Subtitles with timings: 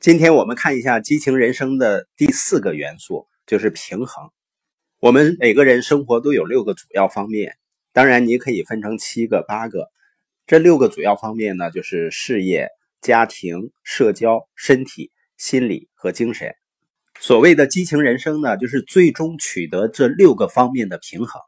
[0.00, 4.30] 今天我们看一下激情人生的第四个元素，就是平衡。
[5.00, 7.56] 我们每个人生活都有六个主要方面，
[7.92, 9.88] 当然你可以分成七个、八个。
[10.46, 12.68] 这六个主要方面呢，就是事业、
[13.00, 16.54] 家庭、社交、身体、心理和精神。
[17.18, 21.42] 所谓的激情人生呢，就是最终取得这六个方面的平衡。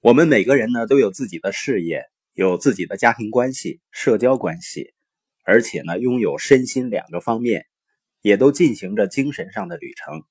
[0.00, 4.94] 我们每个人呢，都有自己的事业，有自己的家庭关系、社交关系，
[5.42, 7.66] 而且呢，拥有身心两个方面。
[8.22, 10.22] 也都进行着精神上的旅程。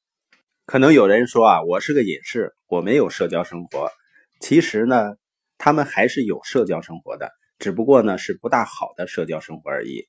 [0.65, 3.91] 可能有人说啊，我是个隐士，我没有社交生活。
[4.39, 5.15] 其实呢，
[5.57, 10.07] 他们还是有社交生活的，只不过呢是不大好的社交生活而已。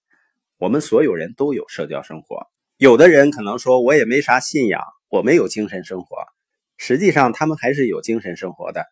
[0.58, 2.46] 我们所有人都有社交生活。
[2.76, 6.16] 有的人可能说，我也没啥信仰，我没有精神生活。
[6.76, 8.86] 实际上，他们还是有精神生活的，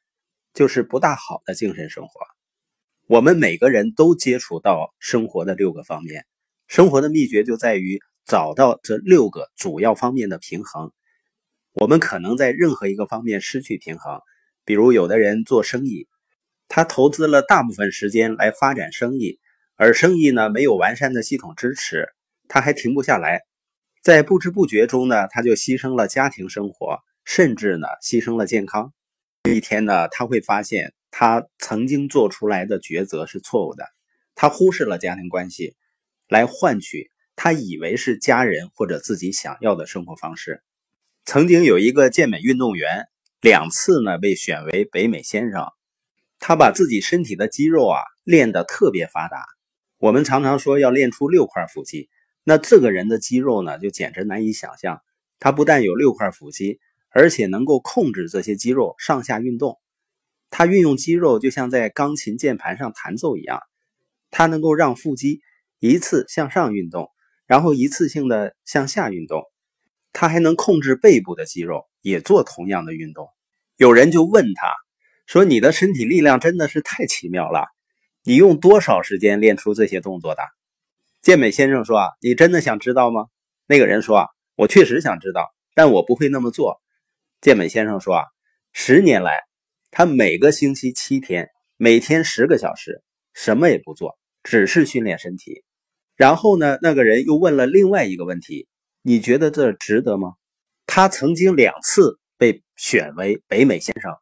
[0.53, 2.21] 就是不大好的精神生活。
[3.07, 6.27] 我们每个人都接触到生活的六个方面，
[6.67, 8.01] 生活的秘诀就在于。
[8.27, 10.93] 找到这六个主要方面的平衡，
[11.73, 14.21] 我们可能在任何一个方面失去平衡。
[14.65, 16.07] 比如，有的人做生意，
[16.69, 19.41] 他投资了大部分时间来发展生意，
[19.75, 22.09] 而生意呢没有完善的系统支持，
[22.47, 23.41] 他还停不下来，
[24.03, 28.93] 在不知不觉中呢，他就牺牲了家庭生活，甚至呢牺牲了健康。
[29.45, 33.87] 有一天呢，他会发现他曾经做出来的抉择是错误的，
[34.37, 35.75] 他忽视了家庭关系，
[36.29, 37.11] 来换取。
[37.43, 40.63] 他以为是家人或者自己想要的生活方式。
[41.25, 43.07] 曾经有一个健美运动员，
[43.41, 45.65] 两次呢被选为北美先生。
[46.39, 49.47] 他把自己身体的肌肉啊练得特别发达。
[49.97, 52.11] 我们常常说要练出六块腹肌，
[52.45, 55.01] 那这个人的肌肉呢就简直难以想象。
[55.39, 59.79] 他不但有六块腹肌，而且能够控制这些肌肉上下运动。
[60.51, 63.63] 他运用肌肉就像在钢琴键盘上弹奏一样，
[64.31, 65.41] 他能够让腹肌
[65.79, 67.09] 一次向上运动。
[67.51, 69.43] 然后一次性的向下运动，
[70.13, 73.27] 他还能控制背部的肌肉，也做同样的运动。
[73.77, 74.73] 有人就问他
[75.27, 77.67] 说：“你的身体力量真的是太奇妙了，
[78.23, 80.43] 你用多少时间练出这些动作的？”
[81.23, 83.25] 健美先生说：“啊，你真的想知道吗？”
[83.67, 86.81] 那个人说：“啊，我确实想知道，但我不会那么做。”
[87.43, 88.25] 健美先生说：“啊，
[88.73, 89.41] 十年来，
[89.91, 93.03] 他每个星期七天，每天十个小时，
[93.35, 95.65] 什么也不做，只是训练身体。”
[96.21, 96.79] 然后呢？
[96.83, 98.69] 那个人又问了另外一个问题
[99.01, 100.35] ：“你觉得这值得吗？”
[100.85, 104.13] 他曾经两次被选为北美先生，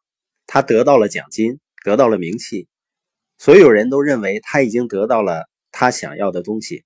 [0.47, 2.69] 他得到了奖金，得到了名气，
[3.37, 6.85] 所有人都认为他已经得到了他想要的东西。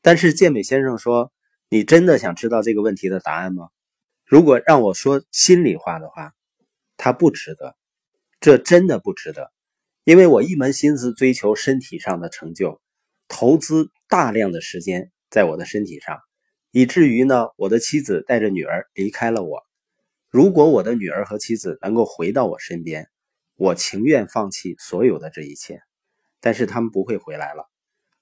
[0.00, 1.32] 但是健美先生说
[1.68, 3.70] ：“你真的想知道这个问题的答案吗？”
[4.24, 6.32] 如果让我说心里话的话，
[6.96, 7.74] 他不值得，
[8.38, 9.50] 这真的不值得，
[10.04, 12.80] 因为我一门心思追求身体上的成就。
[13.26, 16.18] 投资大量的时间在我的身体上，
[16.70, 19.62] 以至于呢，我的妻子带着女儿离开了我。
[20.30, 23.08] 如果我的女儿和妻子能够回到我身边，
[23.56, 25.80] 我情愿放弃所有的这一切。
[26.40, 27.70] 但是他们不会回来了，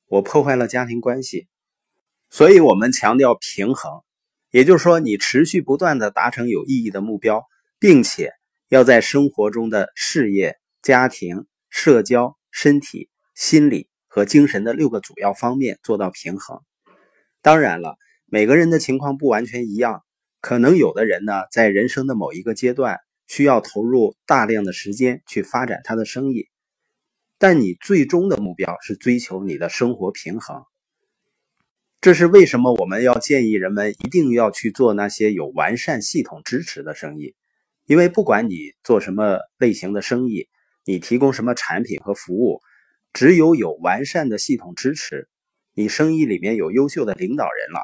[0.06, 1.48] 我破坏了家庭关系。
[2.31, 4.03] 所以，我们强调平衡，
[4.50, 7.44] 也就是说，你持续不断的达成有意义的目标，
[7.81, 8.32] 并且
[8.69, 13.88] 要在生活中的事业、家庭、社交、身体、心理。
[14.14, 16.60] 和精神的六个主要方面做到平衡。
[17.40, 17.96] 当然了，
[18.26, 20.04] 每个人的情况不完全一样，
[20.42, 26.48] 可能有的人呢，在人生的某一个阶段需要投入大量的时间去发展他的生意，
[27.38, 30.62] 但你最终的目标是追求你的生活平衡。
[32.02, 37.34] 这是为什么我们要建议人们一定要去做那些有完善系统支持的生意，
[37.86, 40.48] 因为不管你做什么类型的生意，
[40.84, 42.60] 你提供什么产品和服务。
[43.12, 45.28] 只有有完善的系统支持，
[45.74, 47.80] 你生意里面有优秀的领导人了，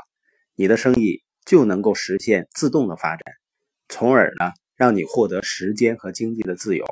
[0.55, 3.35] 你的生意就能够实现自动的发展，
[3.89, 6.87] 从而呢，让你获得时间和经济的自由，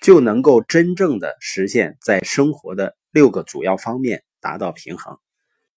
[0.00, 5.18] 就能够真正的实现在生活的六个主要方面达到平衡。